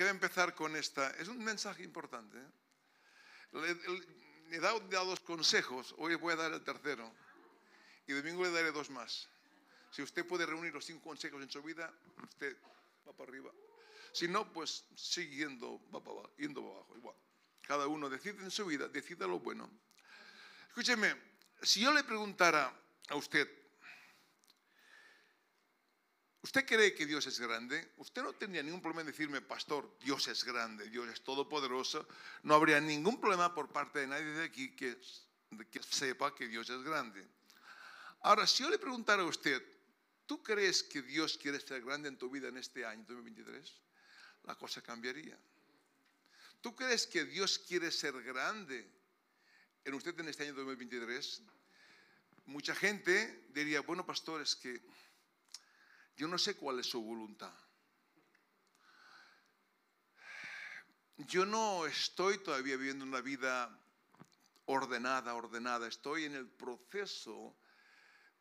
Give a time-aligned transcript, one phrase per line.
[0.00, 1.10] déjeme empezar con esta.
[1.18, 2.38] Es un mensaje importante.
[2.38, 3.76] ¿eh?
[4.48, 7.12] Le, he dado, dos consejos, hoy voy a dar el tercero.
[8.06, 9.28] Y domingo le daré dos más.
[9.90, 11.92] Si usted puede reunir los cinco consejos en su vida,
[12.22, 12.56] usted
[13.06, 13.52] va para arriba.
[14.12, 16.96] Si no, pues siguiendo, va para abajo, yendo para abajo.
[16.96, 17.16] Igual.
[17.60, 19.70] Cada uno decide en su vida, decida lo bueno.
[20.68, 21.14] Escúcheme,
[21.60, 22.72] si yo le preguntara
[23.08, 23.46] a usted,
[26.42, 27.92] ¿Usted cree que Dios es grande?
[27.98, 32.08] Usted no tendría ningún problema en decirme, pastor, Dios es grande, Dios es todopoderoso.
[32.44, 34.98] No habría ningún problema por parte de nadie de aquí que,
[35.90, 37.26] sepa que Dios es grande.
[38.22, 39.62] Ahora, si yo le preguntara a usted,
[40.24, 43.74] ¿tú crees que Dios quiere ser grande en tu vida en este año 2023?
[44.44, 45.38] La cosa cambiaría.
[46.62, 48.90] ¿Tú crees que Dios quiere ser grande
[49.84, 51.42] en usted en este año 2023?
[52.46, 54.82] Mucha gente diría, bueno, pastor, es que
[56.20, 57.54] yo no sé cuál es su voluntad.
[61.16, 63.74] Yo no estoy todavía viviendo una vida
[64.66, 65.88] ordenada, ordenada.
[65.88, 67.56] Estoy en el proceso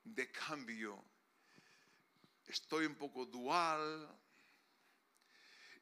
[0.03, 1.01] de cambio.
[2.47, 4.13] Estoy un poco dual.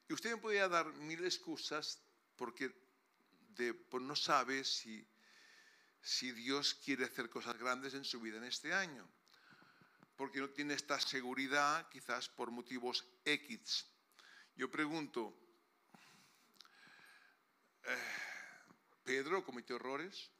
[0.08, 2.00] Y usted me podría dar mil excusas
[2.36, 2.72] porque
[3.90, 5.04] pues no sabe si,
[6.00, 9.17] si Dios quiere hacer cosas grandes en su vida en este año
[10.18, 13.86] porque no tiene esta seguridad, quizás por motivos X.
[14.56, 15.32] Yo pregunto,
[17.84, 17.96] eh,
[19.04, 20.32] ¿Pedro cometió errores?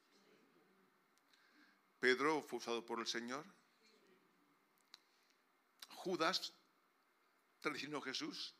[2.00, 3.46] ¿Pedro fue usado por el Señor?
[5.90, 6.52] ¿Judas
[7.60, 8.56] traicionó a Jesús?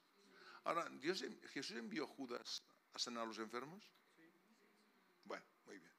[0.63, 0.89] Ahora,
[1.53, 3.85] ¿Jesús envió a Judas a sanar a los enfermos?
[5.25, 5.93] Bueno, muy bien.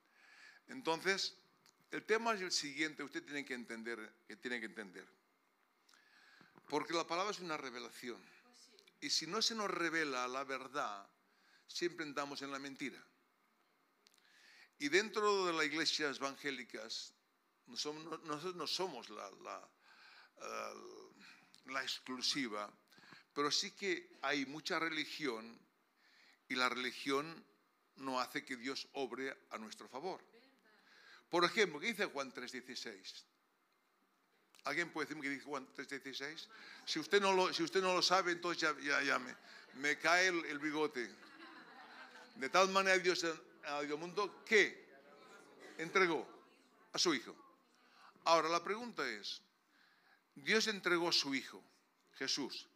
[0.68, 1.38] Entonces,
[1.92, 5.08] el tema es el siguiente, usted tiene que entender, que tiene que entender.
[6.68, 8.22] Porque la palabra es una revelación.
[9.02, 11.08] Y si no se nos revela la verdad,
[11.68, 13.04] siempre andamos en la mentira.
[14.78, 17.14] Y dentro de las iglesias evangélicas,
[17.66, 19.70] nosotros no somos la, la,
[20.38, 20.74] eh,
[21.66, 22.72] la exclusiva,
[23.34, 25.60] pero sí que hay mucha religión
[26.48, 27.46] y la religión
[27.98, 30.24] no hace que Dios obre a nuestro favor.
[31.30, 33.26] Por ejemplo, ¿qué dice Juan 3:16?
[34.66, 36.48] ¿Alguien puede decirme qué dice Juan 3:16?
[36.86, 41.10] Si usted no lo, sabe, entonces ya, ya, me, cae el, bigote.
[42.36, 43.26] De tal manera Dios
[43.66, 44.88] ha el mundo que
[45.78, 46.28] entregó
[46.94, 47.36] a su Hijo.
[48.26, 49.42] Ahora la pregunta es,
[50.36, 51.64] Dios entregó a su Hijo,
[52.14, 52.68] Jesús,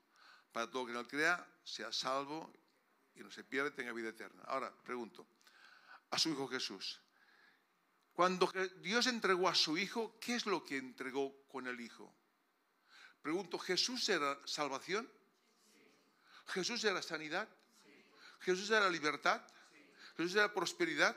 [0.52, 2.54] para todo que no crea, sea salvo
[3.16, 4.44] y no se pierda, tenga vida eterna.
[4.46, 5.26] Ahora pregunto,
[6.12, 7.00] a su Hijo Jesús,
[8.14, 8.52] cuando
[8.82, 12.16] Dios entregó a su Hijo, ¿qué es lo que entregó con el Hijo?
[13.22, 15.12] Pregunto, ¿Jesús era salvación?
[16.48, 17.50] ¿Jesús era sanidad?
[18.40, 19.42] ¿Jesús era libertad?
[20.16, 21.16] ¿Jesús era prosperidad?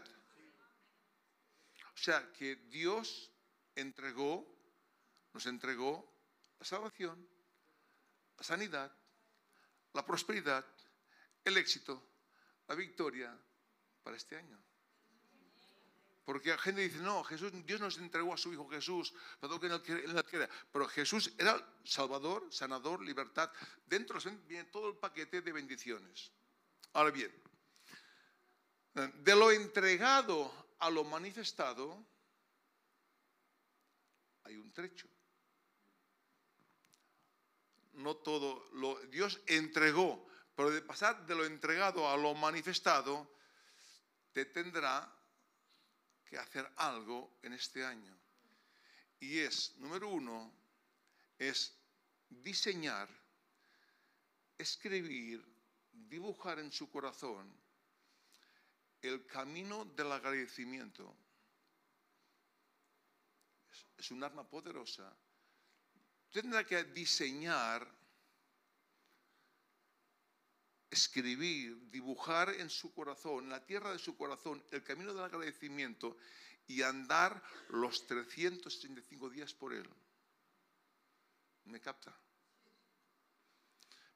[1.95, 3.31] O sea, que Dios
[3.75, 4.47] entregó,
[5.33, 6.13] nos entregó
[6.59, 7.29] la salvación,
[8.39, 8.97] la sanidad,
[9.93, 10.65] la prosperidad,
[11.45, 12.07] el éxito,
[12.69, 13.37] la victoria
[14.03, 14.63] para este año.
[16.27, 19.93] Porque la gente dice, no, Jesús, Dios nos entregó a su Hijo Jesús, para que
[19.93, 23.49] él Pero Jesús era Salvador, sanador, libertad.
[23.87, 26.33] Dentro viene todo el paquete de bendiciones.
[26.95, 27.33] Ahora bien,
[28.93, 32.05] de lo entregado a lo manifestado,
[34.43, 35.07] hay un trecho.
[37.93, 40.27] No todo, lo, Dios entregó,
[40.57, 43.31] pero de pasar de lo entregado a lo manifestado,
[44.33, 45.16] te tendrá
[46.27, 48.17] que hacer algo en este año.
[49.21, 50.53] Y es, número uno,
[51.39, 51.73] es
[52.29, 53.09] diseñar,
[54.59, 55.45] escribir,
[55.93, 57.51] dibujar en su corazón
[59.03, 61.15] el camino del agradecimiento.
[63.97, 65.15] Es, un arma poderosa.
[66.33, 67.87] Tendrá que diseñar
[70.91, 76.17] escribir, dibujar en su corazón, en la tierra de su corazón, el camino del agradecimiento
[76.67, 79.89] y andar los 365 días por él.
[81.65, 82.17] ¿Me capta?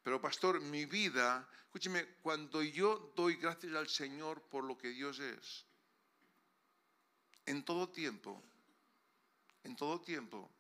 [0.03, 5.19] Pero pastor, mi vida, escúcheme, cuando yo doy gracias al Señor por lo que Dios
[5.19, 5.67] es,
[7.47, 8.43] en todo tiempo,
[9.65, 10.51] en todo tiempo,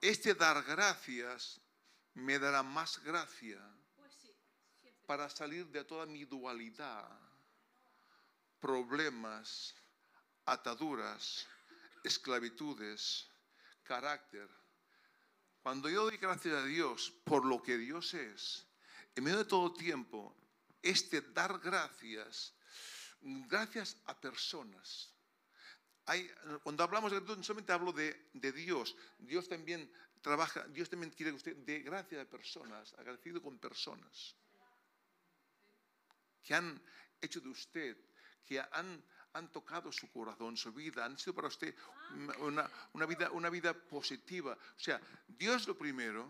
[0.00, 1.60] este dar gracias
[2.14, 3.60] me dará más gracia
[5.12, 7.06] para salir de toda mi dualidad,
[8.58, 9.74] problemas,
[10.46, 11.46] ataduras,
[12.02, 13.28] esclavitudes,
[13.82, 14.48] carácter.
[15.62, 18.66] Cuando yo doy gracias a Dios por lo que Dios es,
[19.14, 20.34] en medio de todo tiempo,
[20.80, 22.54] este dar gracias,
[23.20, 25.12] gracias a personas.
[26.62, 29.92] cuando hablamos de gratitud, no solamente hablo de, de, Dios, Dios también
[30.22, 34.36] trabaja, Dios también quiere que usted dé gracias a personas, agradecido con personas
[36.42, 36.80] que han
[37.20, 37.96] hecho de usted,
[38.44, 39.02] que han,
[39.32, 41.74] han tocado su corazón, su vida, han sido para usted
[42.40, 44.52] una, una, vida, una vida positiva.
[44.54, 46.28] O sea, Dios lo primero,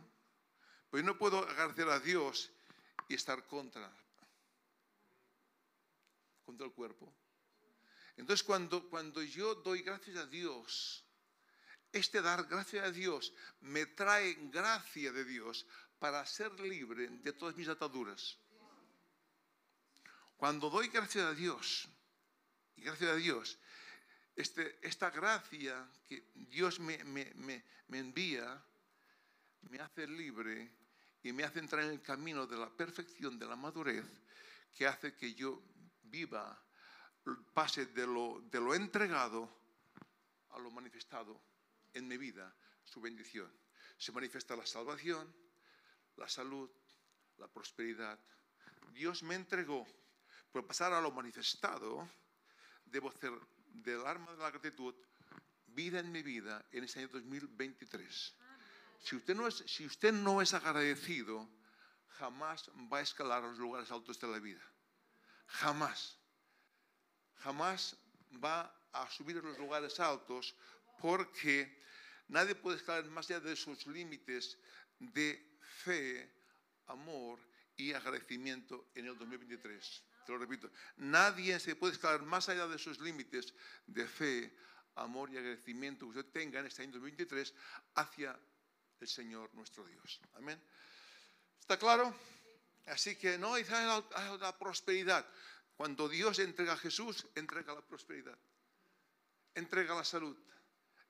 [0.91, 2.51] pues no puedo agradecer a Dios
[3.09, 3.91] y estar contra,
[6.45, 7.13] contra el cuerpo.
[8.17, 11.05] Entonces cuando, cuando yo doy gracias a Dios,
[11.93, 15.67] este dar gracias a Dios me trae gracia de Dios
[15.99, 18.39] para ser libre de todas mis ataduras.
[20.43, 21.89] Cuando doy gracias a Dios,
[22.75, 23.61] y gracias a Dios,
[24.35, 27.63] este, esta gracia que Dios me, me,
[27.93, 28.61] envía,
[29.61, 30.69] me hace libre
[31.23, 34.05] y me hace entrar en el camino de la perfección, de la madurez,
[34.75, 35.63] que hace que yo
[36.03, 36.61] viva,
[37.55, 39.49] pase de lo, de lo entregado
[40.51, 41.41] a lo manifestado
[41.93, 42.53] en mi vida,
[42.83, 43.49] su bendición.
[43.97, 45.33] Se manifiesta la salvación,
[46.17, 46.69] la salud,
[47.39, 48.19] la prosperidad.
[48.93, 49.87] Dios me entregó,
[50.53, 52.09] por pasar a lo manifestado,
[52.85, 53.33] debo hacer
[53.73, 54.95] del arma de la gratitud
[55.67, 58.35] vida en mi vida en este año 2023.
[59.01, 61.49] Si usted no es, si usted no es agradecido,
[62.19, 64.63] jamás va a escalar los lugares altos de la vida.
[65.47, 66.19] Jamás.
[67.37, 67.97] Jamás
[68.45, 70.55] va a subir los lugares altos
[71.01, 71.83] porque
[72.29, 74.59] nadie puede escalar más allá de sus límites
[74.99, 76.31] de fe,
[76.87, 77.41] amor
[77.77, 82.79] y agradecimiento en el 2023 te lo repito, nadie se puede escalar más allá de
[82.79, 83.55] sus límites
[83.87, 84.57] de fe,
[84.97, 87.55] amor y agradecimiento que usted tenga en este año 2023
[87.95, 88.39] hacia
[89.01, 90.21] el Señor nuestro Dios.
[90.35, 90.63] Amén.
[91.61, 92.15] ¿Está claro?
[92.87, 94.05] Así que no hay la,
[94.41, 95.27] la prosperidad.
[95.77, 98.39] Cuando Dios entrega a Jesús, entrega la prosperidad,
[99.55, 100.37] entrega la salud,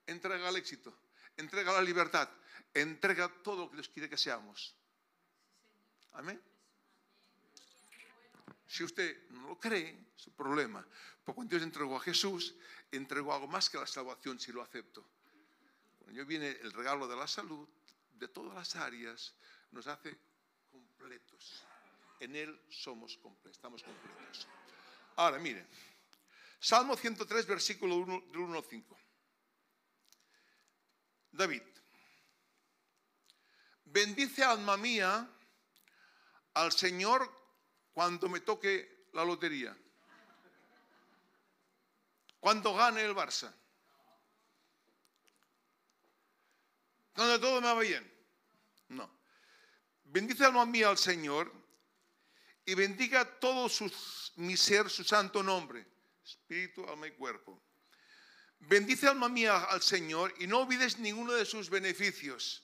[0.07, 0.97] entrega el éxito,
[1.37, 2.29] entrega la libertad,
[2.73, 4.75] entrega todo lo que Dios quiere que seamos.
[6.13, 6.41] Amén.
[8.65, 10.85] Si usted no lo cree, es un problema.
[11.23, 12.55] Porque cuando Dios entregó a Jesús,
[12.91, 15.05] entregó algo más que la salvación si lo acepto.
[15.99, 17.67] Cuando yo viene el regalo de la salud,
[18.13, 19.35] de todas las áreas,
[19.71, 20.17] nos hace
[20.71, 21.65] completos.
[22.19, 24.47] En Él somos completos, estamos completos.
[25.15, 25.67] Ahora, miren,
[26.59, 28.97] Salmo 103, versículo 1, 1 al 5.
[31.31, 31.63] David,
[33.85, 35.27] bendice alma mía
[36.53, 37.42] al Señor
[37.93, 39.77] cuando me toque la lotería,
[42.39, 43.53] cuando gane el Barça,
[47.13, 48.11] cuando todo me va bien.
[48.89, 49.09] No.
[50.03, 51.51] Bendice alma mía al Señor
[52.65, 53.69] y bendiga todo
[54.35, 55.85] mi ser su santo nombre,
[56.23, 57.61] espíritu, alma y cuerpo.
[58.59, 62.63] Bendice alma mía al Señor y no olvides ninguno de sus beneficios.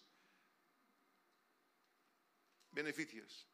[2.71, 3.48] Beneficios.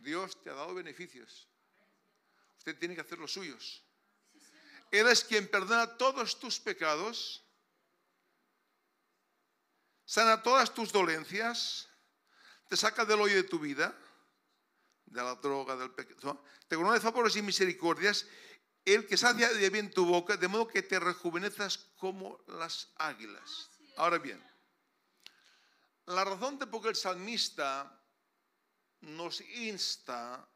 [0.00, 1.48] Dios te ha dado beneficios.
[2.58, 3.84] Usted tiene que hacer los suyos.
[4.90, 7.44] Él es quien perdona todos tus pecados,
[10.04, 11.88] sana todas tus dolencias,
[12.68, 13.96] te saca del hoyo de tu vida,
[15.06, 18.26] de la droga, del pecado, te conoce favores y misericordias,
[18.84, 23.70] el que sacia de bien tu boca, de modo que te rejuvenezas como las águilas.
[23.96, 24.42] Ahora bien,
[26.06, 27.99] la razón de por qué el salmista
[29.00, 30.48] nos insta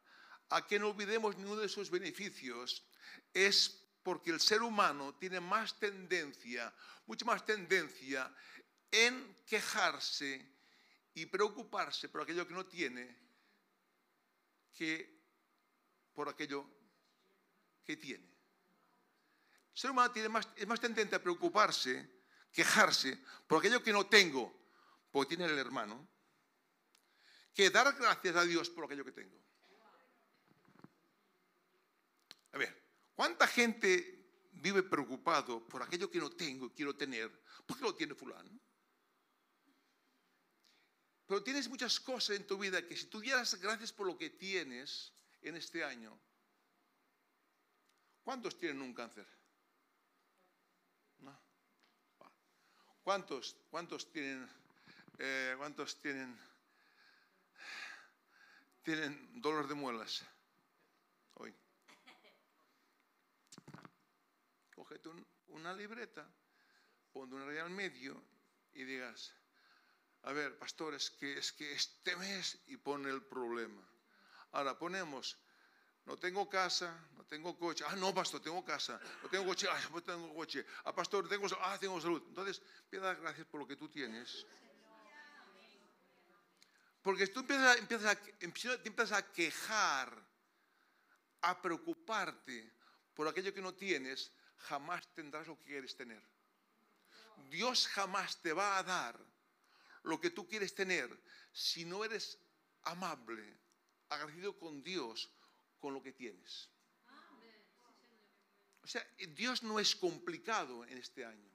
[0.50, 2.84] a que no olvidemos ninguno de sus beneficios
[3.32, 6.72] es porque el ser humano tiene más tendencia,
[7.06, 8.32] mucha más tendencia
[8.90, 10.54] en quejarse
[11.14, 13.24] y preocuparse por aquello que no tiene
[14.74, 15.14] que
[16.12, 16.66] por aquello
[17.84, 18.24] que tiene.
[19.72, 22.22] El ser humano tiene más, es más tendente a preocuparse,
[22.52, 24.70] quejarse por aquello que no tengo,
[25.10, 26.08] porque tiene el hermano,
[27.54, 29.40] que dar gracias a Dios por aquello que tengo.
[32.52, 32.82] A ver,
[33.14, 37.30] ¿cuánta gente vive preocupado por aquello que no tengo y quiero tener?
[37.66, 38.61] ¿Por qué lo tiene fulano?
[41.26, 44.30] Pero tienes muchas cosas en tu vida que si tú dieras gracias por lo que
[44.30, 46.20] tienes en este año,
[48.23, 49.26] ¿cuántos tienen un cáncer?
[53.02, 54.49] ¿Cuántos, cuántos tienen,
[55.18, 56.38] eh, cuántos tienen
[58.84, 60.22] tienen dolor de muelas
[61.34, 61.54] hoy.
[64.74, 65.08] Cógete
[65.48, 66.28] una libreta,
[67.12, 68.22] ponte una raya al medio
[68.74, 69.34] y digas,
[70.22, 73.82] a ver, pastor, es que, es que este mes y pone el problema.
[74.52, 75.38] Ahora ponemos
[76.06, 77.82] no tengo casa, no tengo coche.
[77.88, 79.00] Ah, no, pastor, tengo casa.
[79.22, 79.66] No tengo coche.
[79.70, 80.66] Ah, pues tengo coche.
[80.84, 82.22] Ah, pastor, tengo, ah, tengo salud.
[82.28, 84.46] Entonces, empieza a dar gracias por lo que tú tienes.
[87.04, 90.11] Porque tú empiezas, a, empiezas a quejar,
[91.42, 92.73] a preocuparte
[93.12, 96.23] por aquello que no tienes, jamás tendrás lo que quieres tener.
[97.50, 99.20] Dios jamás te va a dar
[100.04, 101.11] lo que tú quieres tener
[101.52, 102.38] si no eres
[102.84, 103.54] amable,
[104.08, 105.30] agradecido con Dios,
[105.80, 106.70] con lo que tienes.
[108.82, 111.50] O sea, Dios no es complicado en este año.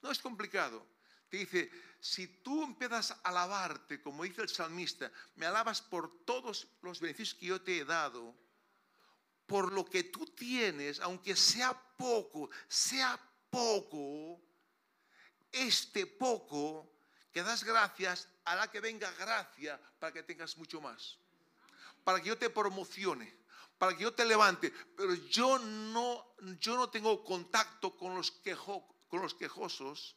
[0.00, 0.86] No es complicado.
[1.30, 1.70] Te dice,
[2.00, 7.38] si tú empiezas a alabarte, como dice el salmista, me alabas por todos los beneficios
[7.38, 8.34] que yo te he dado,
[9.46, 13.18] por lo que tú tienes, aunque sea poco, sea
[13.48, 14.40] poco,
[15.52, 16.90] este poco
[17.32, 21.16] que das gracias, hará que venga gracia para que tengas mucho más.
[22.02, 23.32] Para que yo te promocione,
[23.78, 24.72] para que yo te levante.
[24.96, 28.32] Pero yo no, yo no tengo contacto con los,
[29.08, 30.16] con los quejosos.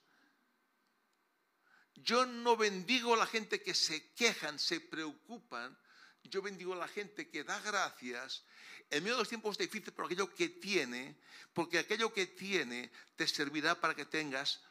[1.96, 5.78] Yo no bendigo a la gente que se quejan, se preocupan.
[6.24, 8.46] Yo bendigo a la gente que da gracias
[8.90, 11.18] en medio de los tiempos difíciles por aquello que tiene,
[11.54, 14.64] porque aquello que tiene te servirá para que tengas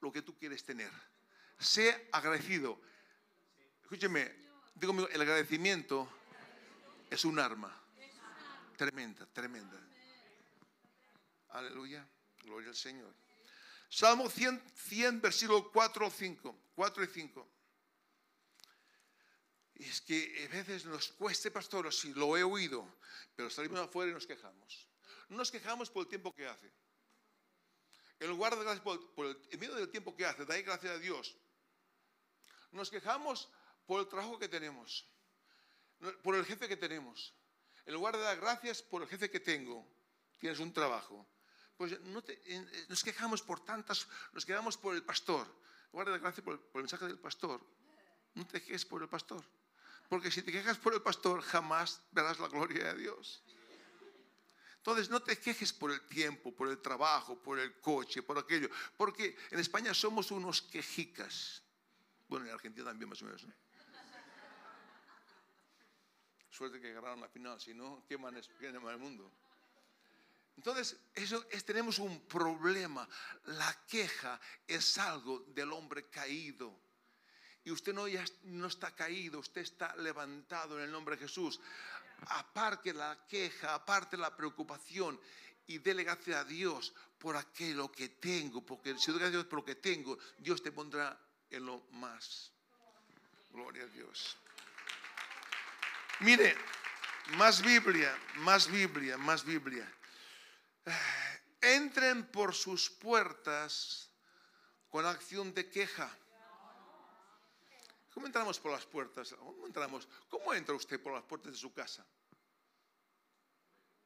[0.00, 0.90] lo que tú quieres tener.
[1.58, 2.80] Sé agradecido.
[3.82, 4.32] Escúcheme,
[4.74, 6.08] digo, el agradecimiento
[7.10, 7.74] es un arma.
[8.76, 9.80] Tremenda, tremenda.
[11.50, 12.06] Aleluya.
[12.44, 13.27] Gloria al Señor.
[13.88, 16.58] Salmo 100, 100 versículo 4 o 5.
[16.74, 17.48] 4 y 5.
[19.74, 22.86] Y es que a veces nos cueste, pastor, si lo he oído,
[23.36, 24.88] pero salimos afuera y nos quejamos.
[25.28, 26.72] No nos quejamos por el tiempo que hace.
[28.18, 30.98] En lugar de gracias por, el, en medio del tiempo que hace, da gracias a
[30.98, 31.36] Dios
[32.72, 33.48] nos quejamos
[33.86, 35.06] por el trabajo que tenemos,
[36.22, 37.34] por el jefe que tenemos.
[37.86, 39.86] En lugar de dar gracias por el jefe que tengo,
[40.38, 41.26] tienes un trabajo.
[41.78, 42.22] Pues no
[42.88, 45.46] nos quejamos por tantas, nos quejamos por el pastor.
[45.92, 47.64] De dar gracias por el, mensaje del pastor,
[48.34, 49.44] no te quejes por el pastor.
[50.08, 53.44] Porque si te quejas por el pastor, jamás verás la gloria de Dios.
[54.78, 58.68] Entonces, no te quejes por el tiempo, por el trabajo, por el coche, por aquello.
[58.96, 61.62] Porque en España somos unos quejicas.
[62.28, 63.46] Bueno, en Argentina también más o menos.
[66.50, 69.30] Suerte que ganaron la final, si no, ¿qué más el mundo?
[70.58, 73.08] Entonces, eso es, tenemos un problema.
[73.44, 76.76] La queja es algo del hombre caído.
[77.62, 81.60] Y usted no, ya no está caído, usted está levantado en el nombre de Jesús.
[82.26, 85.20] Aparte la queja, aparte la preocupación
[85.68, 89.46] y dele gracias a Dios por aquello que tengo, porque si doy gracias a Dios
[89.46, 91.16] por lo que tengo, Dios te pondrá
[91.50, 92.50] en lo más.
[93.52, 94.36] Gloria a Dios.
[96.18, 96.56] Mire,
[97.36, 99.88] más Biblia, más Biblia, más Biblia.
[101.60, 104.10] Entren por sus puertas
[104.88, 106.10] con acción de queja.
[108.14, 109.34] ¿Cómo entramos por las puertas?
[109.34, 110.08] ¿Cómo entramos?
[110.28, 112.04] ¿Cómo entra usted por las puertas de su casa?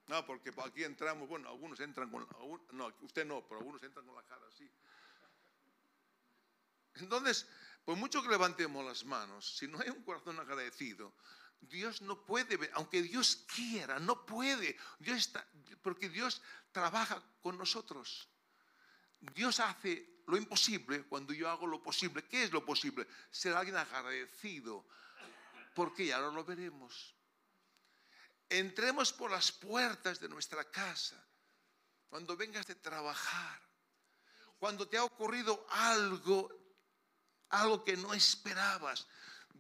[0.09, 2.27] No, porque aquí entramos, bueno, algunos entran con,
[2.73, 4.71] no, usted no, pero algunos entran con la cara así.
[6.97, 7.47] Entonces,
[7.85, 11.15] por mucho que levantemos las manos, si no hay un corazón agradecido,
[11.63, 14.77] Dios no puede, aunque Dios quiera, no puede.
[14.99, 15.47] Dios está,
[15.83, 16.43] porque Dios
[16.73, 18.29] trabaja con nosotros.
[19.21, 22.25] Dios hace lo imposible cuando yo hago lo posible.
[22.25, 23.07] ¿Qué es lo posible?
[23.31, 24.87] Ser alguien agradecido.
[25.75, 27.15] Porque ya no lo veremos.
[28.49, 31.25] Entremos por las puertas de nuestra casa.
[32.09, 33.61] Cuando vengas de trabajar.
[34.59, 36.63] Cuando te ha ocurrido algo
[37.53, 39.07] algo que no esperabas.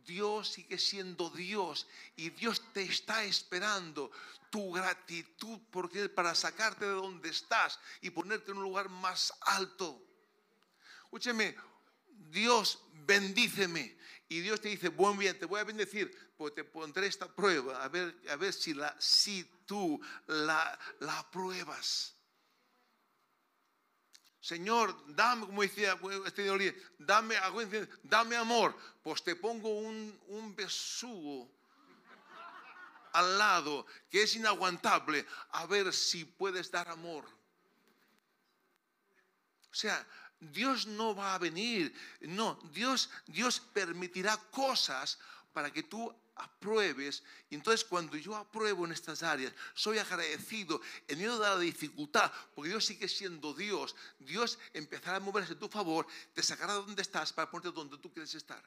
[0.04, 4.10] Dios sigue siendo Dios y Dios te está esperando
[4.50, 10.02] tu gratitud porque para sacarte de donde estás y ponerte en un lugar más alto.
[11.04, 11.56] Escúcheme,
[12.30, 13.96] Dios bendíceme
[14.28, 17.82] y Dios te dice, buen bien, te voy a bendecir, pues te pondré esta prueba
[17.82, 22.16] a ver, a ver si, la, si tú la, la apruebas.
[24.42, 25.96] Señor, dame, como decía
[26.26, 26.42] este
[26.98, 27.36] dame,
[28.02, 28.76] dame amor.
[29.00, 31.48] Pues te pongo un, un besugo
[33.12, 37.24] al lado que es inaguantable a ver si puedes dar amor.
[39.70, 40.04] O sea,
[40.40, 45.20] Dios no va a venir, no, Dios, Dios permitirá cosas
[45.52, 47.22] para que tú apruebes.
[47.50, 52.32] Y entonces cuando yo apruebo en estas áreas, soy agradecido en medio de la dificultad,
[52.54, 53.94] porque Dios sigue siendo Dios.
[54.18, 57.98] Dios empezará a moverse a tu favor, te sacará de donde estás para ponerte donde
[57.98, 58.62] tú quieres estar.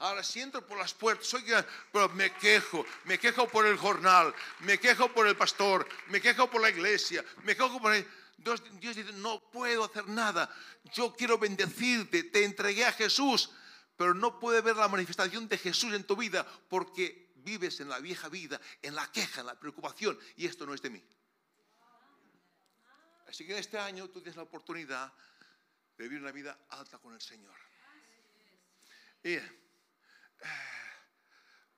[0.00, 1.44] Ahora si entro por las puertas, soy,
[1.92, 6.50] pero me quejo, me quejo por el jornal, me quejo por el pastor, me quejo
[6.50, 8.06] por la iglesia, me quejo por el...
[8.36, 10.54] Dios, Dios dice, no puedo hacer nada,
[10.92, 13.50] yo quiero bendecirte, te entregué a Jesús,
[13.96, 17.98] pero no puede ver la manifestación de Jesús en tu vida porque vives en la
[18.00, 21.02] vieja vida, en la queja, en la preocupación, y esto no es de mí.
[23.28, 25.12] Así que en este año tú tienes la oportunidad
[25.96, 27.56] de vivir una vida alta con el Señor.
[29.22, 29.64] Y, eh,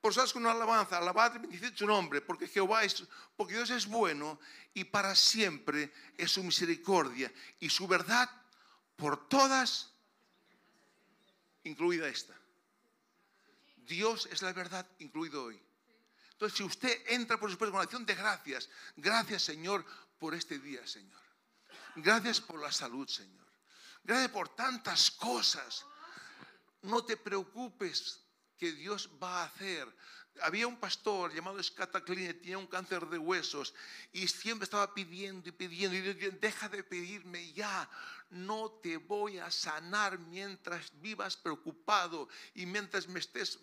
[0.01, 3.03] por con una alabanza, alabad y bendicid su nombre, porque Jehová es,
[3.37, 4.39] porque Dios es bueno
[4.73, 8.31] y para siempre es su misericordia y su verdad
[8.95, 9.93] por todas,
[11.69, 12.35] incluida esta.
[13.77, 15.61] Dios es la verdad, incluido hoy.
[16.33, 19.85] Entonces, si usted entra por su con acción de gracias, gracias Señor
[20.19, 21.21] por este día, Señor.
[21.97, 23.47] Gracias por la salud, Señor.
[24.05, 25.87] Gracias por tantas cosas.
[26.83, 28.21] No te preocupes
[28.59, 29.89] que Dios va a hacer.
[30.43, 33.73] Había un pastor llamado Scatacline, tenía un cáncer de huesos
[34.13, 35.97] y siempre estaba pidiendo y pidiendo.
[35.97, 37.89] Y Dios, deja de pedirme ya.
[38.31, 43.61] No te voy a sanar mientras vivas preocupado y mientras me estés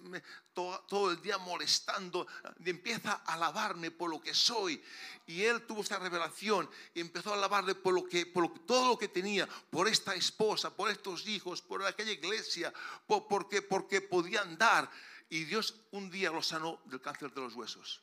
[0.54, 2.26] todo, el día molestando.
[2.64, 4.82] Empieza a alabarme por lo que soy.
[5.28, 8.98] Y él tuvo esta revelación y empezó a alabarle por, lo que, por todo lo
[8.98, 12.74] que tenía, por esta esposa, por estos hijos, por aquella iglesia,
[13.06, 14.90] porque, porque podían dar.
[15.30, 18.02] Y Dios un día lo sanó del cáncer de los huesos.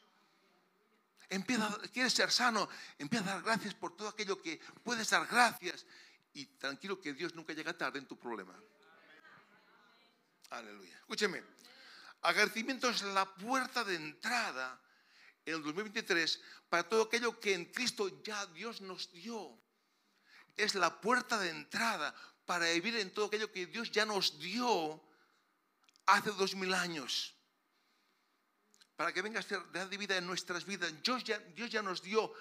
[1.31, 5.87] Empieza, quieres ser sano, empieza a dar gracias por todo aquello que puedes dar gracias.
[6.33, 8.55] Y tranquilo que Dios nunca llega tarde en tu problema.
[10.51, 10.97] Aleluya.
[10.99, 11.43] Escúcheme,
[12.23, 14.81] agradecimiento es la puerta de entrada
[15.45, 19.59] en el 2023 para todo aquello que en Cristo ya Dios nos dio.
[20.57, 22.15] Es la puerta de entrada
[22.47, 25.03] para vivir en todo aquello que Dios ya nos dio
[26.07, 27.35] hace dos mil años.
[28.97, 30.93] Para que venga a ser de vida en nuestras vidas.
[31.03, 32.33] Dios ya, Dios ya nos dio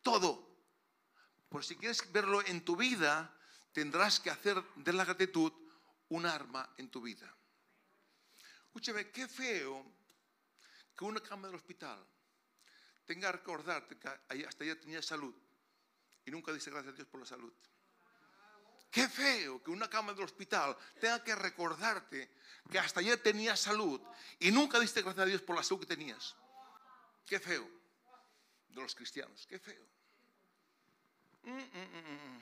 [0.00, 0.51] todo.
[1.52, 3.30] Por si quieres verlo en tu vida,
[3.74, 5.52] tendrás que hacer de la gratitud
[6.08, 7.30] un arma en tu vida.
[8.64, 9.84] Escúchame, qué feo
[10.96, 12.02] que una cama del hospital
[13.04, 14.08] tenga que recordarte que
[14.46, 15.34] hasta ayer tenía salud
[16.24, 17.52] y nunca dice gracias a Dios por la salud.
[18.90, 22.30] Qué feo que una cama del hospital tenga que recordarte
[22.70, 24.00] que hasta ayer tenías salud
[24.38, 26.34] y nunca diste gracias a Dios por la salud que tenías.
[27.26, 27.68] Qué feo
[28.68, 30.01] de los cristianos, qué feo.
[31.42, 32.40] Mm, mm, mm,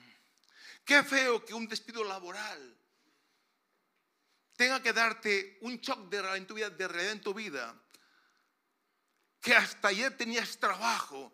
[0.85, 2.77] qué feo que un despido laboral
[4.55, 7.81] tenga que darte un shock de realidad en tu vida, de realidad en tu vida,
[9.41, 11.33] que hasta ayer tenías trabajo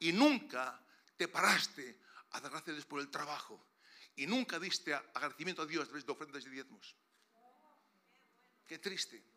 [0.00, 0.80] y nunca
[1.16, 2.00] te paraste
[2.30, 3.64] a dar gracias por el trabajo
[4.16, 6.96] y nunca diste agradecimiento a Dios a través de ofrendas y diezmos.
[8.66, 9.33] Qué triste.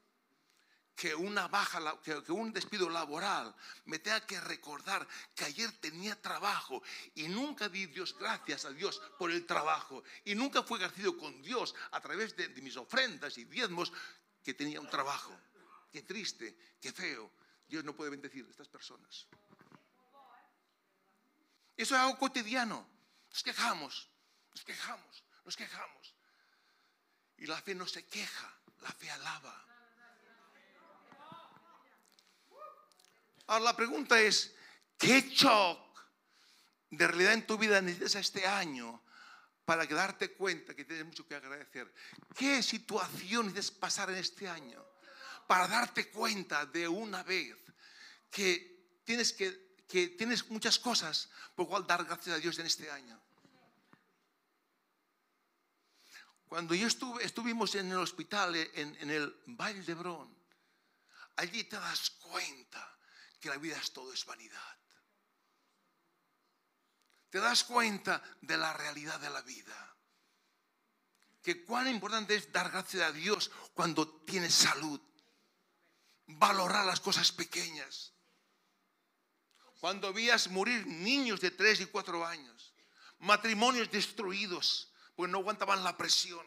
[0.98, 3.56] Que, una baja, que, un despido laboral
[3.86, 6.82] me tenga que recordar que ayer tenía trabajo
[7.14, 11.40] y nunca di Dios gracias a Dios por el trabajo y nunca fue agradecido con
[11.44, 13.94] Dios a través de, de mis ofrendas y diezmos
[14.44, 15.40] que tenía un trabajo.
[15.92, 17.32] Qué triste, qué feo.
[17.68, 19.28] Dios no puede bendecir a estas personas.
[21.78, 22.90] Eso es algo cotidiano.
[23.30, 24.10] Nos quejamos,
[24.50, 26.16] nos quejamos, nos quejamos.
[27.38, 29.67] Y la fe no se queja, la fe alaba.
[33.48, 34.54] Ahora la pregunta es,
[34.98, 35.80] ¿qué shock
[36.90, 39.02] de realidad en tu vida necesitas este año
[39.64, 41.94] para darte cuenta que tienes mucho que agradecer?
[42.36, 44.86] ¿Qué situación necesitas pasar en este año
[45.48, 47.56] para darte cuenta de una vez
[48.30, 52.92] que tienes, que, que tienes muchas cosas por cual dar gracias a Dios en este
[52.92, 53.18] año?
[56.50, 60.38] Cuando yo estuve, estuvimos en el hospital, en, en el Valle de Brón,
[61.38, 62.97] allí te das cuenta
[63.40, 64.78] que la vida es todo es vanidad.
[67.30, 69.96] Te das cuenta de la realidad de la vida.
[71.42, 75.00] Que cuán importante es dar gracias a Dios cuando tienes salud.
[76.28, 78.14] Valorar las cosas pequeñas.
[79.80, 82.74] Cuando vías morir niños de 3 y 4 años.
[83.20, 86.46] Matrimonios destruidos porque no aguantaban la presión.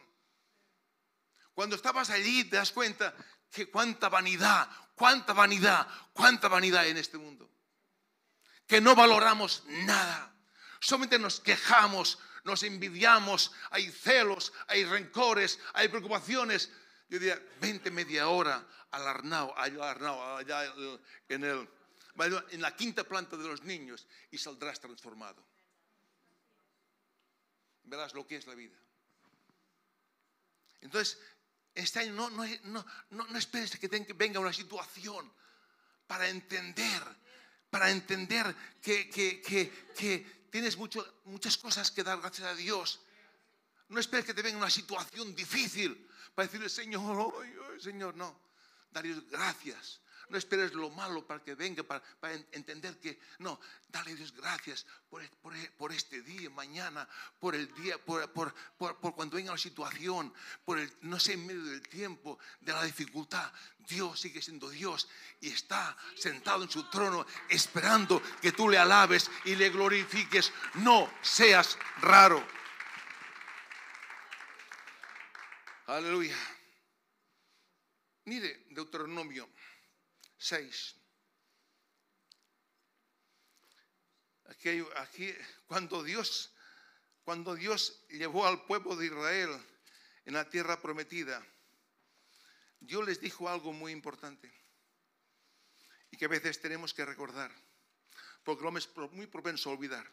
[1.53, 3.13] Cuando estabas allí te das cuenta
[3.51, 7.49] que cuánta vanidad, cuánta vanidad, cuánta vanidad en este mundo.
[8.65, 10.33] Que no valoramos nada.
[10.79, 16.71] Solamente nos quejamos, nos envidiamos, hay celos, hay rencores, hay preocupaciones.
[17.09, 20.73] Yo diría, vente media hora al Arnau, allá, allá
[21.27, 21.69] en, el,
[22.51, 25.45] en la quinta planta de los niños y saldrás transformado
[27.91, 28.77] verás lo que es la vida.
[30.79, 31.19] Entonces,
[31.73, 32.85] este año no, no, no,
[33.27, 35.31] no, esperes que venga una situación
[36.07, 37.01] para entender,
[37.69, 42.99] para entender que, que, que, que tienes mucho, muchas cosas que dar gracias a Dios.
[43.89, 47.33] No esperes que te venga una situación difícil para decirle, Señor,
[47.81, 48.39] Señor, no.
[48.91, 50.01] Dar Dios gracias.
[50.31, 52.01] No esperes lo malo para que venga, para,
[52.53, 55.21] entender que no, dale Dios gracias por,
[55.77, 57.05] por, este día, mañana,
[57.37, 58.55] por el día, por, por,
[59.13, 63.51] cuando venga la situación, por el, no sé, en medio del tiempo, de la dificultad.
[63.79, 65.09] Dios sigue siendo Dios
[65.41, 70.53] y está sentado en su trono esperando que tú le alabes y le glorifiques.
[70.75, 72.41] No seas raro.
[75.87, 76.37] Aleluya.
[78.23, 79.49] Mire, Deuteronomio
[80.41, 80.95] 6.
[84.45, 85.33] Aquí, aquí
[85.67, 86.51] cuando Dios
[87.23, 89.49] cuando Dios llevó al pueblo de Israel
[90.25, 91.45] en la tierra prometida,
[92.79, 94.51] Dios les dijo algo muy importante
[96.09, 97.51] y que a veces tenemos que recordar,
[98.43, 100.11] porque lo es muy propenso a olvidar.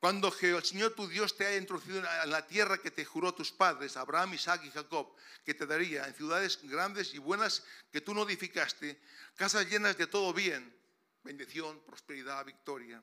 [0.00, 3.52] Cuando el Señor tu Dios te haya introducido en la tierra que te juró tus
[3.52, 8.14] padres, Abraham, Isaac y Jacob, que te daría en ciudades grandes y buenas que tú
[8.14, 8.98] no edificaste,
[9.36, 10.74] casas llenas de todo bien,
[11.22, 13.02] bendición, prosperidad, victoria.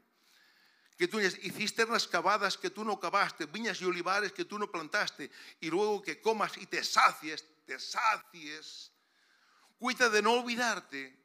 [0.98, 4.72] Que tú y cisternas cavadas que tú no cavaste, viñas y olivares que tú no
[4.72, 5.30] plantaste,
[5.60, 8.92] y luego que comas y te sacies, te sacies.
[9.78, 11.16] Cuida de no olvidarte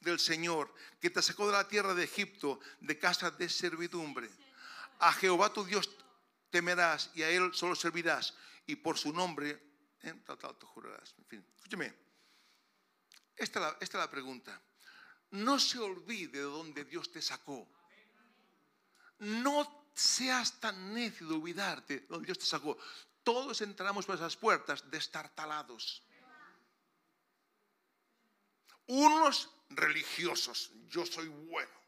[0.00, 4.28] del Señor que te sacó de la tierra de Egipto, de casa de servidumbre
[5.00, 5.90] a Jehová tu Dios
[6.50, 8.34] temerás y a Él solo servirás
[8.66, 9.70] y por su nombre
[10.02, 10.14] ¿eh?
[10.24, 11.14] tal, tal, te jurarás.
[11.18, 11.94] En fin, escúcheme.
[13.36, 14.60] Esta es, la, pregunta.
[15.30, 17.66] No se olvide de donde Dios te sacó.
[19.20, 22.76] No seas tan necio de olvidarte de donde Dios te sacó.
[23.22, 26.02] Todos entramos por esas puertas destartalados.
[28.86, 30.70] Unos religiosos.
[30.88, 31.80] Yo soy bueno.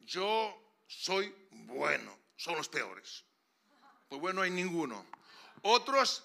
[0.00, 3.24] Yo soy bueno, son los peores.
[4.08, 5.06] Pues bueno, hay ninguno.
[5.62, 6.24] Otros,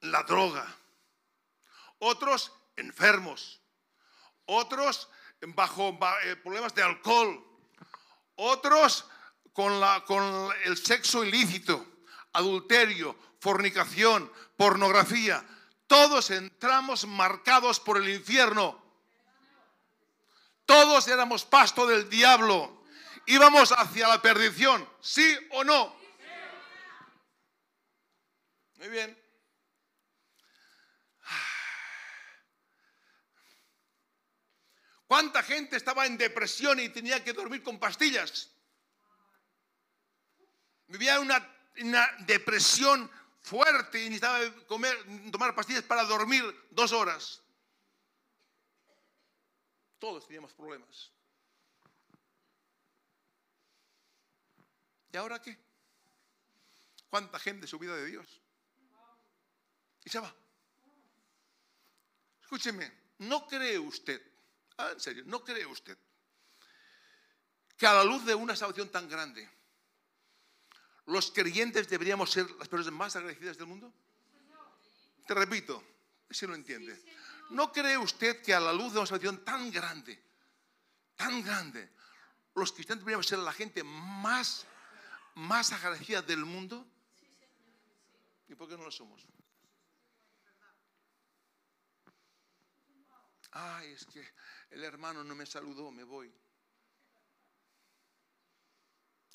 [0.00, 0.66] la droga.
[1.98, 3.60] Otros, enfermos.
[4.46, 5.08] Otros,
[5.40, 7.42] bajo eh, problemas de alcohol.
[8.36, 9.06] Otros,
[9.52, 11.86] con, la, con el sexo ilícito,
[12.32, 15.46] adulterio, fornicación, pornografía.
[15.86, 18.82] Todos entramos marcados por el infierno.
[20.66, 22.83] Todos éramos pasto del diablo
[23.26, 25.96] íbamos hacia la perdición, ¿sí o no?
[28.78, 29.24] Muy bien.
[35.06, 38.50] ¿Cuánta gente estaba en depresión y tenía que dormir con pastillas?
[40.86, 41.46] Vivía una,
[41.80, 43.10] una depresión
[43.40, 44.96] fuerte y necesitaba comer,
[45.30, 47.42] tomar pastillas para dormir dos horas.
[49.98, 51.12] Todos teníamos problemas.
[55.14, 55.56] ¿Y ahora qué?
[57.08, 58.26] ¿Cuánta gente se olvida de Dios?
[60.04, 60.34] Y se va.
[62.42, 64.20] Escúcheme, ¿no cree usted,
[64.76, 65.96] ah, en serio, no cree usted
[67.76, 69.48] que a la luz de una salvación tan grande,
[71.06, 73.94] los creyentes deberíamos ser las personas más agradecidas del mundo?
[75.28, 75.80] Te repito,
[76.28, 77.00] si no entiende.
[77.50, 80.20] ¿No cree usted que a la luz de una salvación tan grande,
[81.14, 81.88] tan grande,
[82.56, 84.66] los cristianos deberíamos ser la gente más
[85.34, 86.86] más agradecida del mundo?
[88.48, 89.26] ¿Y por qué no lo somos?
[93.50, 94.26] Ay, es que
[94.70, 96.32] el hermano no me saludó, me voy.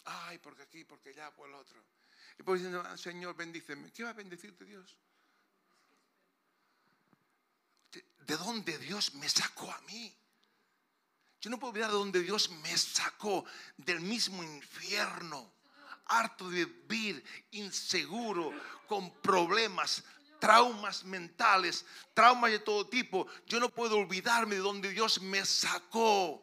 [0.06, 1.84] Ay, porque aquí, porque allá, por el otro.
[2.38, 3.92] Y pues diciendo, ah, Señor, bendíceme.
[3.92, 4.98] ¿Qué va a bendecirte Dios?
[7.92, 10.16] ¿De dónde Dios me sacó a mí?
[11.42, 13.46] Yo no puedo olvidar de dónde Dios me sacó,
[13.78, 15.59] del mismo infierno
[16.10, 18.52] harto de vivir inseguro,
[18.88, 20.04] con problemas,
[20.39, 23.28] traumas mentales, traumas de todo tipo.
[23.45, 26.41] Yo no puedo olvidarme de donde Dios me sacó.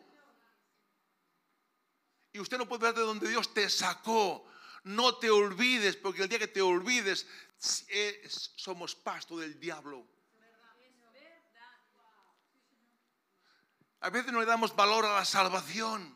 [2.33, 4.47] Y usted no puede ver de donde Dios te sacó.
[4.85, 7.27] No te olvides, porque el día que te olvides,
[8.57, 10.07] somos pasto del diablo.
[14.01, 16.16] A veces no le damos valor a la salvación.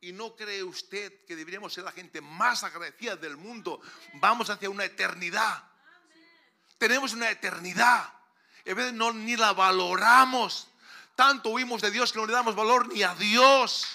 [0.00, 3.80] ¿Y no cree usted que deberíamos ser la gente más agradecida del mundo?
[4.14, 5.64] Vamos hacia una eternidad.
[6.78, 8.12] Tenemos una eternidad.
[8.68, 10.68] A veces no, ni la valoramos.
[11.14, 13.86] Tanto huimos de Dios que no le damos valor ni a Dios.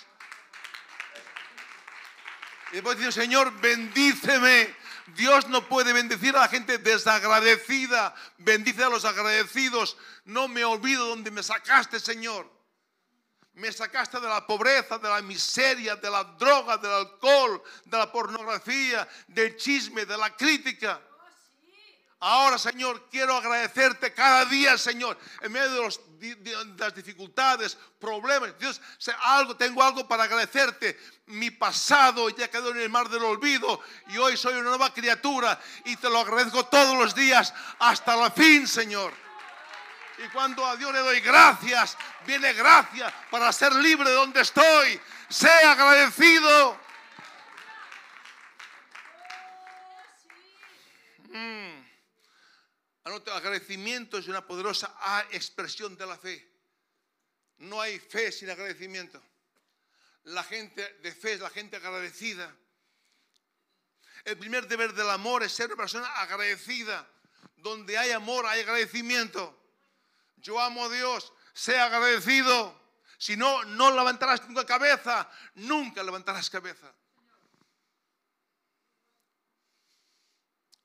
[2.72, 4.76] Y después dice, Señor, bendíceme.
[5.16, 8.16] Dios no puede bendecir a la gente desagradecida.
[8.38, 9.98] Bendice a los agradecidos.
[10.26, 12.61] No me olvido donde me sacaste, Señor.
[13.62, 18.12] Me sacaste de la pobreza, de la miseria, de la droga, del alcohol, de la
[18.12, 21.00] pornografía, del chisme, de la crítica.
[22.22, 28.58] Ahora, Señor, quiero agradecerte cada día, Señor, en medio de, las dificultades, problemas.
[28.58, 28.82] Dios,
[29.22, 31.00] algo, tengo algo para agradecerte.
[31.28, 35.62] Mi pasado ya quedó en el mar del olvido y hoy soy una nueva criatura
[35.86, 39.14] y te lo agradezco todos los días hasta la fin, Señor.
[40.24, 45.00] Y cuando a Dios le doy gracias, viene gracia para ser libre de donde estoy.
[45.30, 46.80] Sea agradecido.
[51.30, 51.82] Mm.
[53.34, 54.96] agradecimiento es una poderosa
[55.32, 56.48] expresión de la fe.
[57.58, 59.24] No hay fe sin agradecimiento.
[60.24, 62.56] La gente de fe es la gente agradecida.
[64.24, 67.08] El primer deber del amor es ser una persona agradecida.
[67.56, 69.61] Donde hay amor hay agradecimiento
[70.42, 72.80] yo amo a Dios, sea agradecido.
[73.18, 76.92] Si no, no levantarás nunca cabeza, nunca levantarás cabeza.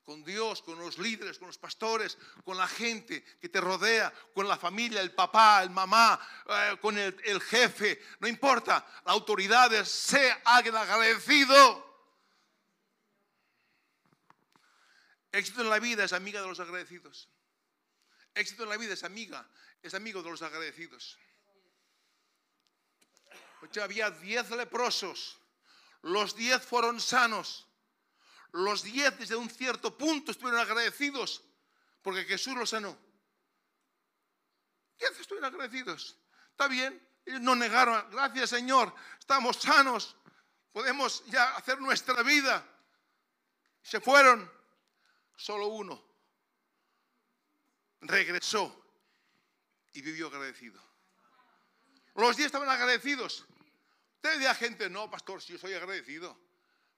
[0.05, 4.47] Con Dios, con los líderes, con los pastores, con la gente que te rodea, con
[4.47, 6.17] la familia, el papá, el mamá,
[6.47, 11.85] eh, con el, jefe, no importa, la autoridad, sea agradecido.
[15.31, 17.29] Éxito en la vida es amiga de los agradecidos.
[18.37, 19.49] Éxito en la vida es amiga,
[19.81, 21.17] es amigo de los agradecidos.
[23.81, 25.39] Había diez leprosos,
[26.03, 27.67] los diez fueron sanos,
[28.51, 31.43] los diez desde un cierto punto estuvieron agradecidos
[32.03, 32.95] porque Jesús los sanó.
[34.99, 36.17] Diez estuvieron agradecidos.
[36.51, 40.15] Está bien, ellos no negaron, gracias Señor, estamos sanos,
[40.71, 42.63] podemos ya hacer nuestra vida.
[43.81, 44.49] Se fueron,
[45.35, 46.06] solo uno
[48.01, 48.87] regresó
[49.93, 50.81] y vivió agradecido.
[52.15, 53.45] Los diez estaban agradecidos.
[54.15, 56.37] Usted diría gente, no, pastor, si yo soy agradecido.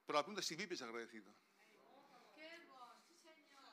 [0.06, 1.32] Pero la pregunta es si vives agradecido.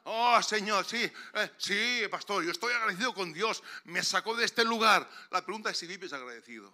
[0.08, 3.62] Oh, Señor, sí, eh, sí, pastor, yo estoy agradecido con Dios.
[3.84, 5.08] Me sacó de este lugar.
[5.30, 6.72] La pregunta es si vives agradecido.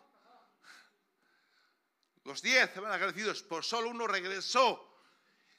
[2.24, 5.00] Los diez estaban agradecidos, por solo uno regresó.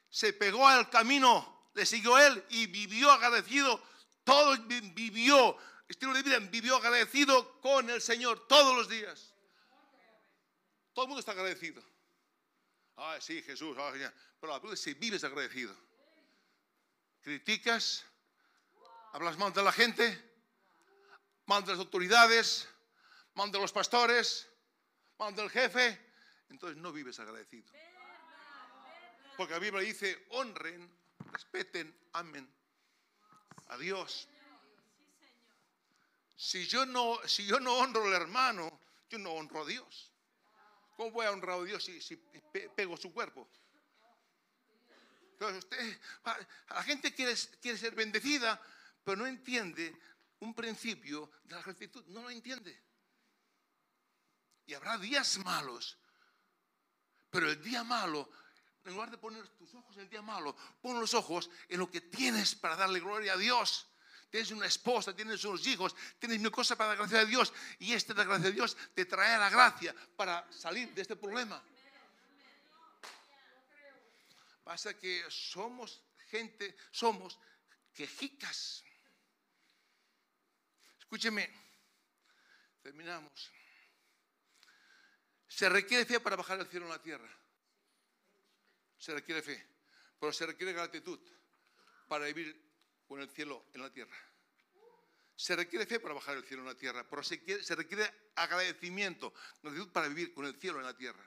[0.08, 3.82] Se pegó al camino, le siguió él y vivió agradecido
[4.24, 5.56] todo vivió,
[5.86, 9.34] estilo de vida, vivió agradecido con el Señor todos los días.
[10.94, 11.82] Todo el mundo está agradecido.
[12.96, 13.76] Ay, sí, Jesús,
[14.40, 15.76] pero la pregunta es si vives agradecido.
[17.20, 18.04] Criticas,
[19.12, 20.32] hablas mal de la gente,
[21.46, 22.68] mal de las autoridades,
[23.34, 24.48] mal de los pastores,
[25.18, 26.12] mal del jefe,
[26.48, 27.70] entonces no vives agradecido.
[29.36, 30.88] Porque la Biblia dice, honren,
[31.32, 32.63] respeten, amen
[33.68, 34.28] a Dios.
[36.36, 40.12] Si yo no, si yo no honro al hermano, yo no honro a Dios.
[40.96, 42.16] ¿Cómo voy a honrar a Dios si,
[42.76, 43.48] pego su cuerpo?
[46.68, 48.60] La gente quiere, quiere ser bendecida,
[49.02, 49.96] pero no entiende
[50.40, 52.04] un principio de la gratitud.
[52.06, 52.80] No lo entiende.
[54.66, 55.98] Y habrá días malos,
[57.30, 58.30] pero el día malo
[58.84, 61.90] en lugar de poner tus ojos en el día malo, pon los ojos en lo
[61.90, 63.86] que tienes para darle gloria a Dios.
[64.30, 67.52] Tienes una esposa, tienes unos hijos, tienes mil cosas para dar gracia a Dios.
[67.78, 71.62] Y esta la gracia de Dios te trae la gracia para salir de este problema.
[74.64, 77.38] Pasa que somos gente, somos
[77.94, 78.82] quejicas.
[80.98, 81.48] Escúcheme,
[82.82, 83.50] terminamos.
[85.46, 87.43] Se requiere fe para bajar el cielo en la tierra
[89.04, 89.62] se requiere fe,
[90.18, 91.20] pero se requiere gratitud
[92.08, 92.58] para vivir
[93.06, 94.16] con el cielo en la tierra.
[95.36, 97.36] Se requiere fe para bajar el cielo en la tierra, pero se,
[97.74, 101.22] requiere agradecimiento, gratitud para vivir con el cielo en la tierra.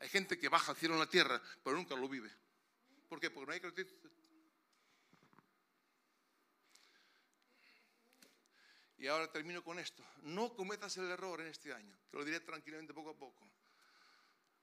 [0.00, 2.30] Hay gente que baja el cielo en la tierra, pero nunca lo vive.
[3.08, 3.30] ¿Por qué?
[3.30, 4.10] Porque no hay gratitud.
[8.98, 10.04] Y ahora termino con esto.
[10.24, 11.96] No cometas el error en este año.
[12.10, 13.48] Te lo diré tranquilamente poco a poco.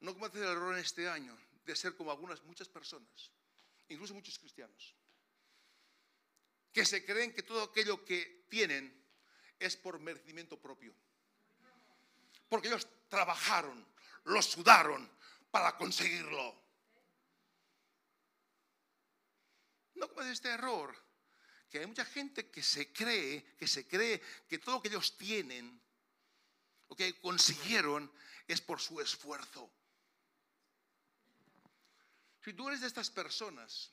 [0.02, 3.32] No cometas el error en este año de ser como algunas, muchas personas,
[3.90, 4.96] incluso muchos cristianos,
[6.72, 9.06] que se creen que todo aquello que tienen
[9.60, 10.94] es por merecimiento propio.
[12.48, 13.86] Porque ellos trabajaron,
[14.26, 15.10] lo sudaron
[15.50, 16.64] para conseguirlo.
[19.96, 20.96] No cometas este error,
[21.70, 25.18] que hay mucha gente que se cree, que se cree que todo lo que ellos
[25.18, 25.82] tienen,
[26.88, 28.12] o que consiguieron,
[28.48, 29.72] es por su esfuerzo.
[32.46, 33.92] Si tú eres de estas personas,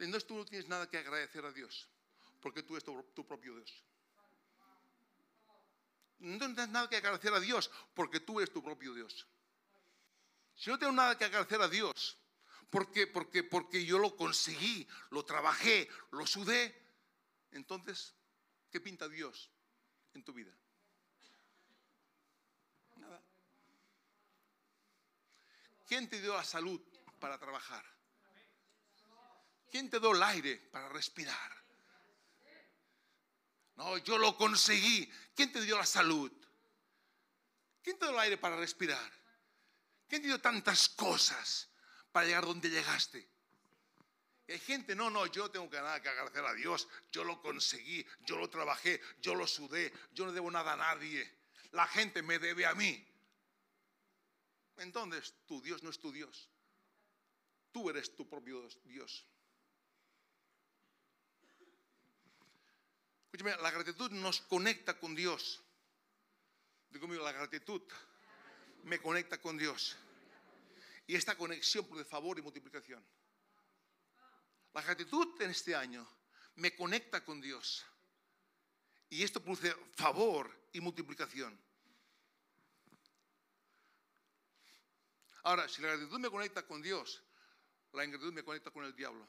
[0.00, 1.88] entonces tú no tienes nada que agradecer a Dios,
[2.40, 3.84] porque tú eres tu, propio Dios.
[6.18, 9.28] No tienes nada que agradecer a Dios, porque tú eres tu propio Dios.
[10.56, 12.18] Si no tengo nada que agradecer a Dios,
[12.68, 16.84] porque, porque, porque yo lo conseguí, lo trabajé, lo sudé,
[17.52, 18.12] entonces,
[18.72, 19.52] ¿qué pinta Dios
[20.14, 20.52] en tu vida?
[25.94, 26.80] ¿Quién te dio la salud
[27.20, 27.84] para trabajar?
[29.70, 31.64] ¿Quién te dio el aire para respirar?
[33.76, 35.08] No, yo lo conseguí.
[35.36, 36.32] ¿Quién te dio la salud?
[37.80, 39.08] ¿Quién te dio el aire para respirar?
[40.08, 41.68] ¿Quién te dio tantas cosas
[42.10, 43.28] para llegar donde llegaste?
[44.48, 46.88] Y hay gente, no, no, yo tengo que nada que agradecer a Dios.
[47.12, 51.38] Yo lo conseguí, yo lo trabajé, yo lo sudé, yo no debo nada a nadie.
[51.70, 53.13] La gente me debe a mí.
[54.76, 56.48] Entonces, tu Dios no es tu Dios.
[57.72, 59.26] Tú eres tu propio Dios.
[63.32, 65.60] Escúchame, la gratitud nos conecta con Dios.
[66.90, 67.82] Digo conmigo, la gratitud
[68.84, 69.96] me conecta con Dios.
[71.06, 73.04] Y esta conexión produce favor y multiplicación.
[74.72, 76.08] La gratitud en este año
[76.56, 77.84] me conecta con Dios.
[79.10, 81.58] Y esto produce favor y multiplicación.
[85.44, 87.22] Ahora, si la gratitud me conecta con Dios,
[87.92, 89.28] la ingratitud me conecta con el diablo.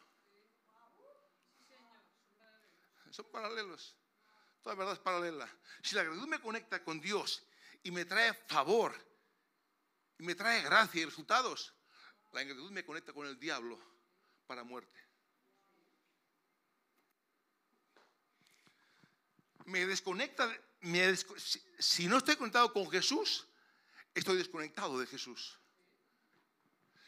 [3.12, 3.96] Son paralelos.
[4.62, 5.48] Toda verdad es paralela.
[5.84, 7.44] Si la gratitud me conecta con Dios
[7.84, 8.96] y me trae favor
[10.18, 11.74] y me trae gracia y resultados,
[12.32, 13.78] la ingratitud me conecta con el diablo
[14.48, 15.00] para muerte.
[19.66, 20.50] Me desconecta,
[21.78, 23.48] si no estoy conectado con Jesús,
[24.14, 25.60] estoy desconectado de Jesús.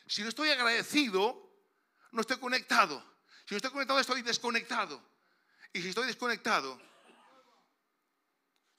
[0.08, 1.48] Si no estoy agradecido,
[2.12, 3.04] no estoy conectado.
[3.46, 5.02] Si no estoy conectado, estoy desconectado.
[5.74, 6.82] Y si estoy desconectado,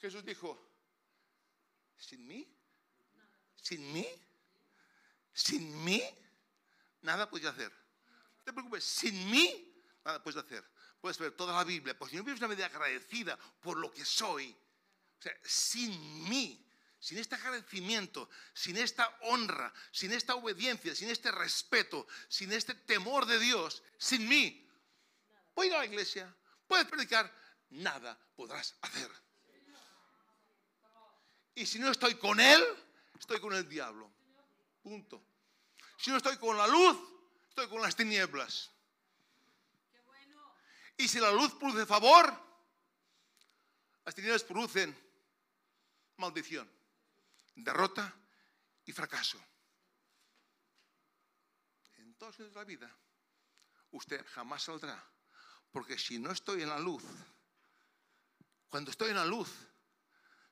[0.01, 0.59] Jesús dijo,
[1.97, 2.47] sin mí,
[3.57, 4.07] sin mí,
[5.33, 6.03] sin mí,
[7.03, 7.71] nada puedes hacer.
[8.39, 10.65] No te preocupes, sin mí, nada puedes hacer.
[11.01, 14.05] Puedes ver toda la Biblia, pues si no vives una vida agradecida por lo que
[14.05, 14.57] soy,
[15.19, 16.68] o sea, sin mí,
[17.01, 23.27] sin este agradecimiento, sin esta honra, sin esta obediencia, sin este respeto, sin este temor
[23.27, 24.69] de Dios, sin mí,
[25.55, 26.35] puedes ir a la iglesia,
[26.67, 27.33] puedes predicar,
[27.71, 29.11] nada podrás hacer.
[31.55, 32.65] Y si no estoy con Él,
[33.19, 34.11] estoy con el diablo.
[34.83, 35.23] Punto.
[35.97, 36.97] Si no estoy con la luz,
[37.49, 38.71] estoy con las tinieblas.
[40.97, 42.33] Y si la luz produce favor,
[44.05, 44.97] las tinieblas producen
[46.17, 46.78] maldición
[47.63, 48.15] derrota
[48.85, 49.39] y fracaso.
[51.97, 52.95] En la vida,
[53.93, 55.03] usted jamás saldrá.
[55.71, 57.05] Porque si no estoy en la luz,
[58.69, 59.49] cuando estoy en la luz,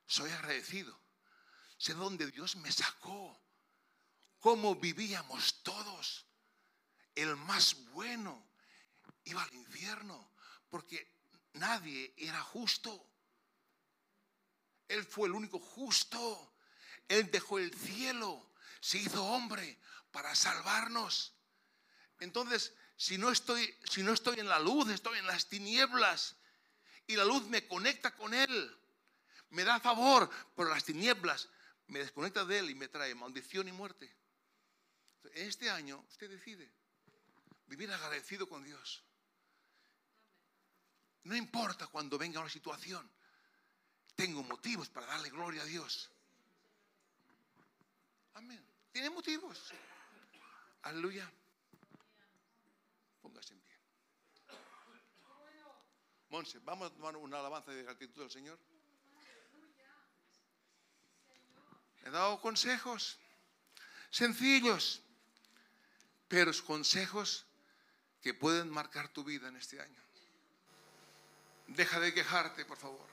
[0.05, 0.97] soy agradecido.
[1.77, 3.39] Sé dónde Dios me sacó,
[4.39, 6.25] cómo vivíamos todos.
[7.13, 8.49] El más bueno
[9.25, 10.31] iba al infierno
[10.69, 11.19] porque
[11.53, 13.11] nadie era justo.
[14.87, 16.56] Él fue el único justo.
[17.07, 19.79] Él dejó el cielo, se hizo hombre
[20.11, 21.33] para salvarnos.
[22.19, 26.35] Entonces, si no estoy, si no estoy en la luz, estoy en las tinieblas
[27.05, 28.77] y la luz me conecta con Él,
[29.49, 31.47] me da favor, pero las tinieblas
[31.87, 34.13] me desconecta de Él y me trae maldición y muerte.
[35.33, 36.71] En este año usted decide
[37.67, 39.03] vivir agradecido con Dios.
[41.23, 43.09] No importa cuando venga una situación,
[44.15, 46.09] tengo motivos para darle gloria a Dios.
[48.37, 48.63] Amén.
[48.91, 49.73] Tiene motivos.
[50.83, 51.27] Aleluya.
[53.19, 53.75] Póngase en pie.
[56.29, 58.59] Monse, vamos a tomar una alabanza de gratitud al Señor.
[62.05, 63.17] He dado consejos
[64.11, 65.01] sencillos,
[66.27, 67.47] pero consejos
[68.21, 70.01] que pueden marcar tu vida en este año.
[71.65, 73.07] Deja de quejarte, por favor.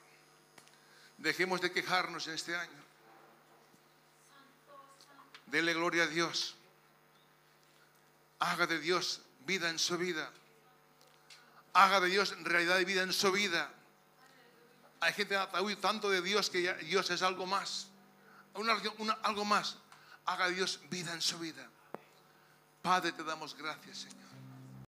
[1.16, 2.84] Dejemos de quejarnos en este año.
[5.47, 6.55] Dele gloria a Dios.
[8.38, 10.30] Haga de Dios vida en su vida.
[11.72, 13.70] Haga de Dios realidad de vida en su vida.
[15.01, 17.88] Hay gente que tanto de Dios que Dios es algo más.
[19.22, 19.76] algo más.
[20.24, 21.68] Haga de Dios vida en su vida.
[22.80, 24.24] Padre, te damos gracias, Señor.